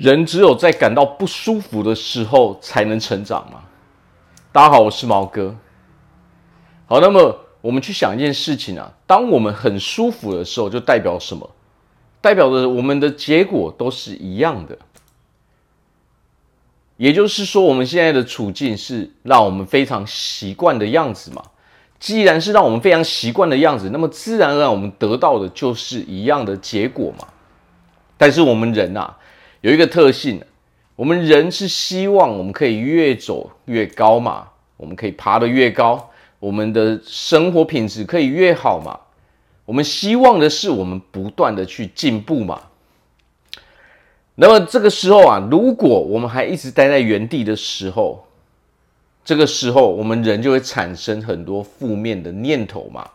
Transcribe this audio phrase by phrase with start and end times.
[0.00, 3.60] 人只有在感到不舒服的时候才能成长吗？
[4.50, 5.54] 大家好，我是毛哥。
[6.86, 11.50] 好，那么我们去想一件事情啊，当我们很舒服的时候，就代表什么？
[12.22, 14.78] 代表着我们的结果都是一样的。
[16.96, 21.42] 也就是说，我们现在的处境是让我们非常习惯的样子嘛。
[21.98, 27.28] 既然是让我们非常习惯的样子，那么自然而然我们得到的就是一样的结果嘛。
[28.16, 29.18] 但是我们人啊。
[29.62, 30.42] 有一个特性，
[30.96, 38.98] 我们人是希望我们可以越走越高嘛，我们可以爬得越高，我们的生活品质可以越好嘛。
[39.66, 42.60] 我们希望的是我们不断的去进步嘛。
[44.36, 48.24] 那么这个时候啊，如果我们还一直待在原地的时候，
[49.22, 53.06] 这个时候我们人就会产生很多负面的念头嘛，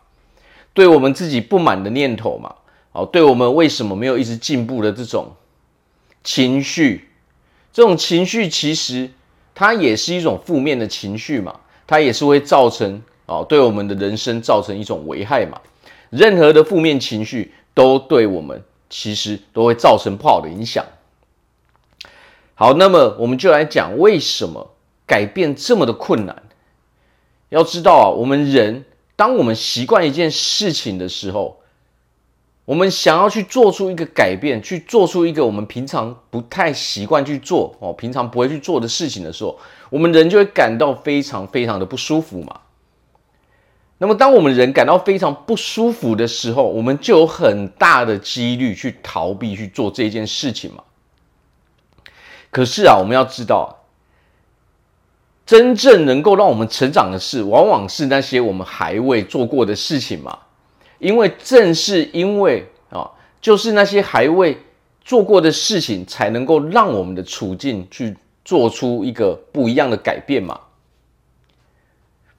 [0.76, 2.54] 对我们自己不满的念头嘛，
[2.92, 5.28] 哦，对我们为什么没有一直进步的这种。
[6.26, 7.08] 情绪，
[7.72, 9.12] 这种情绪其实
[9.54, 15.62] 它也是一种负面的情绪嘛，它也是会造成哦，对我们的人生造成一种危害嘛。
[16.10, 20.84] 任何的负面情绪都对我们其实都会造成不好的影响。
[22.56, 24.72] 好，那么我们就来讲为什么
[25.06, 26.44] 改变这么的困难。
[27.50, 28.86] 要知道啊，我们人
[29.16, 31.62] 当我们习惯一件事情的时候，
[32.66, 39.58] 我们想要去做出一个改变，去做出一个我们平常不太习惯去做哦，平常不会去做的事情的时候，
[39.92, 42.62] 我们人就会感到非常非常的不舒服嘛。
[44.00, 50.84] 那么，当我们人感到非常不舒服的时候，我们就有很大的几率去逃避去做这件事情嘛。
[52.50, 53.84] 可是啊，我们要知道，
[55.46, 60.40] 真正能够让我们成长的事，往往是那些我们还未做过的事情嘛。
[61.00, 64.58] 因为正是因为啊，就是那些还未
[65.04, 70.60] 做过的事情，才能够让我们的处境去做出一个不一样的改变嘛。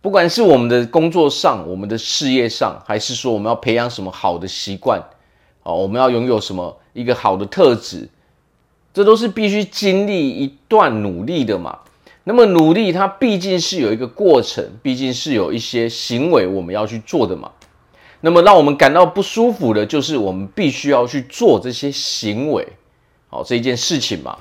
[0.00, 5.02] 不管是我们的工作上、我们的事业上，还是说我们要培养什么好的习惯，
[5.64, 8.08] 哦，我们要拥有什么一个好的特质，
[8.94, 11.80] 这都是必须经历一段努力的嘛。
[12.22, 17.50] 那么努力它毕竟是有一个过程，毕竟是有一些行为我们要去做的嘛。
[18.20, 22.66] 那么让我们感到不舒服的，就是我们必须要去做这些行为，
[23.28, 24.38] 好，这一件事情嘛。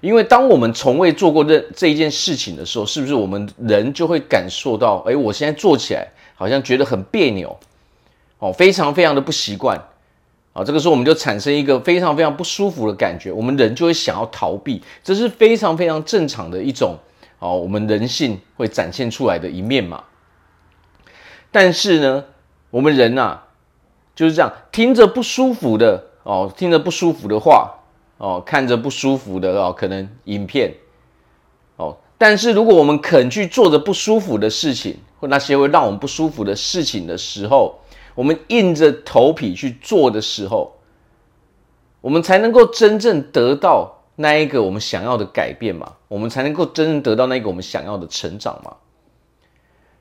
[0.00, 7.54] 因为当我们从未做过这这一件事情的时候，是不是我们人就会感受到，哎，我现在做起来好像觉得很别扭，
[8.38, 9.76] 哦，非常非常的不习惯，
[10.54, 16.96] 啊，这个时候我们就产生一个非常非常不舒服的感觉，我们人就会想要逃避，这是非常非常正常的一种，
[17.38, 20.04] 哦，我们人性会展现出来的一面嘛。
[21.52, 22.24] 但是呢，
[22.70, 23.48] 我们人呐、啊，
[24.14, 27.78] 就是这样，听着不舒服的哦，听着不舒服的话
[28.18, 30.74] 哦，看着不舒服的哦，可能影片
[31.76, 37.80] 哦，但是如果我们肯去做着不舒服的事情，或那些会让我们不舒服的事情的时候，
[38.14, 40.76] 我们硬着头皮去做的时候，
[42.00, 48.76] 我们才能够真正得到那一个我们想要的改变嘛，我们才能够真正得到那个我们想要的成长嘛。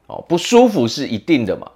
[0.07, 1.71] 哦，不舒服是一定的嘛。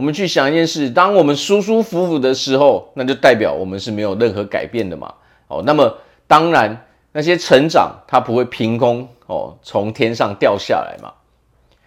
[0.00, 5.12] 我们去想一件事，当我们舒舒服服的时候，那就代表我们是没有任何改变的嘛。
[5.46, 11.12] 哦，那么当然那些成长它不会凭空哦从天上掉下来嘛。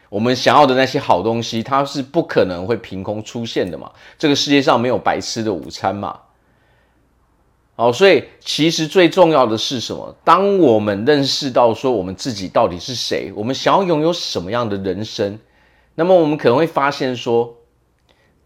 [0.10, 3.92] 我们想要的那些好东西，它是不可能会凭空出现的嘛。
[4.20, 6.20] 这个世界上没有白吃的午餐嘛。
[7.76, 10.16] 好，所以其实最重要的是什么？
[10.24, 15.40] 当我们认识到说我们自己到底是谁，我们想要拥有什么样的人生，
[15.96, 17.56] 那么我们可能会发现说。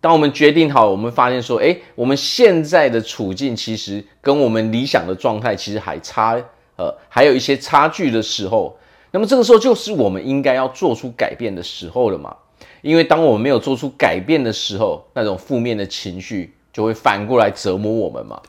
[0.07, 6.41] 当我们决定好，我们发现说，诶，我们现在的处境其实跟我们理想的状态其实还差，
[6.77, 8.77] 呃，还有一些差距的时候，
[9.11, 12.33] 那么这个时候就是我们应该要做出改变的时候了嘛。
[12.81, 18.41] 因为当我们没有做出改变的时候，那种负面的情绪就会反过来折磨我们嘛。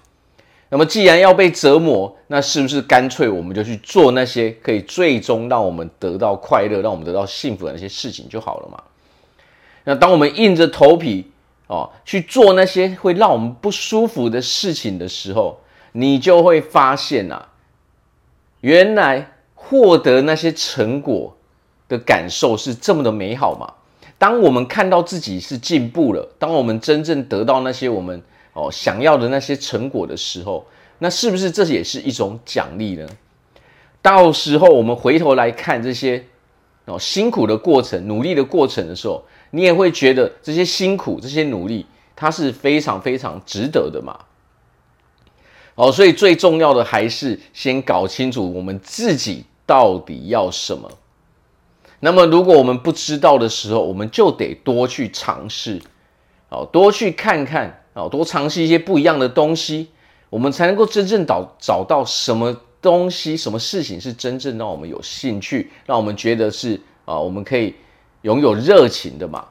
[0.69, 8.81] 那么既然要被折磨，那是不是干脆我们就去做那些可以最终让我们得到快乐、让我们得到幸福的那些事情就好了嘛？
[9.83, 11.33] 那当我们硬着头皮，
[11.69, 15.61] 哦，去做那些会让我们不舒服的事情的时候，
[15.93, 17.49] 你就会发现啊，
[18.63, 21.37] 原来获得那些成果
[21.87, 23.75] 的感受是这么的美好嘛。
[24.17, 28.23] 当我们看到自己是进步了，当我们真正得到那些我们
[28.55, 30.67] 哦想要的那些成果的时候，
[31.01, 33.07] 那是不是这也是一种奖励呢？
[34.01, 36.25] 到时候我们回头来看这些
[36.87, 39.23] 哦辛苦的过程、努力的过程的时候。
[39.51, 44.19] 你也会觉得这些辛苦、这些努力，它是非常非常值得的嘛。
[45.75, 50.91] 哦，所以最重要的还是先搞清楚我们自己到底要什么。
[52.01, 55.81] 那么，如果我们不知道的时候，我们就得多去尝试，
[56.49, 59.89] 哦，多去看看，哦，多尝试一些不一样的东西，
[60.31, 67.75] 我们才能够真正找找到什么东西、什么事情是真正让我们有兴趣，让我们觉得是啊，我们可以
[68.23, 69.49] 拥有热情的嘛。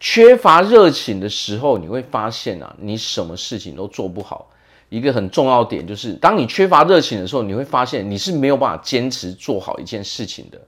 [0.00, 4.50] 缺乏热情的时候，你会发现啊，你什么事情都做不好。
[4.90, 10.60] 一个很重要点就是，当你缺乏热情的时候，你会发现你是没有办法坚持做好一件事情的。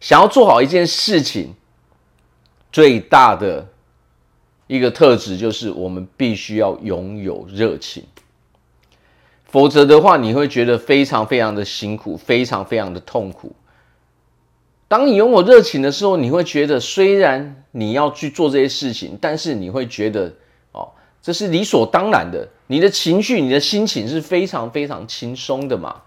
[0.00, 1.54] 想要做好一件事情，
[2.72, 3.68] 最大的
[4.66, 8.04] 一个特质就是我们必须要拥有热情，
[9.44, 13.54] 否则的话，你会觉得非常非常的辛苦，非常非常的痛苦。
[14.88, 20.32] 当你拥有热情的时候，你会觉得虽然你要去做这些事情，但是你会觉得
[20.72, 20.88] 哦，
[21.20, 22.48] 这是理所当然的。
[22.68, 26.02] 你的情绪、你的心情是非常非常轻松的嘛。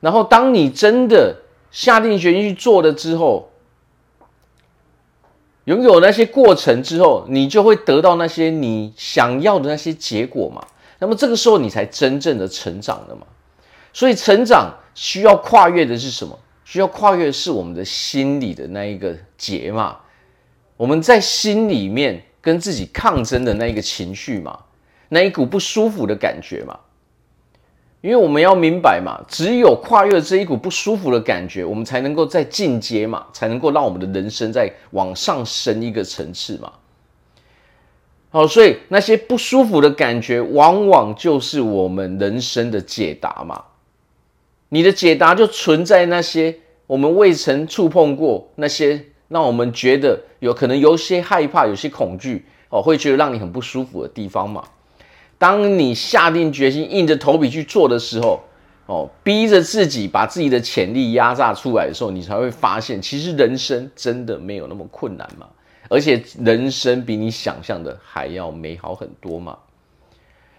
[0.00, 1.36] 然后，当你真的
[1.70, 3.50] 下定决心去做了之后，
[5.64, 10.64] 拥有那些过程之后，你就会得到那些你想要的那些结果嘛。
[10.98, 13.26] 那么这个时候，你才真正的成长了嘛。
[13.92, 16.36] 所以，成长需要跨越的是什么？
[16.64, 19.96] 需要跨越的是我们的心里的那一个结嘛。
[20.76, 24.58] 我们在心里面跟自己抗争的那一个情绪嘛，
[25.08, 26.76] 那一股不舒服的感觉嘛。
[28.00, 36.72] 因为我们要明白嘛，只有跨越这一股不舒服的感觉，我们才能够再进阶嘛，才能够让我们的人生再往上升一个层次嘛。
[38.30, 43.62] 好，所以那些不舒服的感觉，往往就是我们人生的解答嘛。
[44.70, 46.56] 你的解答就存在那些
[46.86, 54.64] 我们未曾触碰过，那些让我们觉得有可能有些害怕、有些恐惧哦，会觉得让你很不舒服的地方嘛。
[55.38, 58.42] 当你下定决心、硬着头皮去做的时候，
[58.86, 65.46] 哦，逼着自己把自己的潜力压榨出来的时候，你才会发现，其实人生真的没有那么困难嘛，
[65.88, 69.56] 而且人生比你想象的还要美好很多嘛。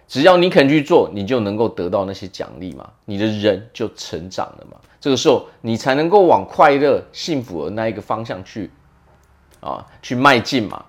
[0.09, 4.77] 只要你肯去做，你就能够得到那些奖励嘛，你的人就成长了嘛。
[4.99, 8.71] 这个时候，你才能够往快乐、幸福的那一个方向去，
[9.59, 10.83] 啊，去迈进嘛。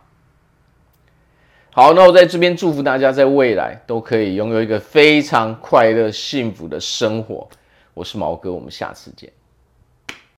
[1.70, 7.46] 好，那我在这边祝福大家，在未来都可以拥有一个非常快乐、幸福的生活。
[7.92, 9.30] 我是毛哥，我们下次见。